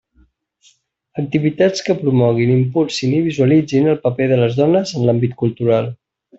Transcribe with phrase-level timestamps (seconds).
[1.23, 5.97] Activitats que promoguin, impulsin i visualitzin el paper de les dones en l'àmbit cultural.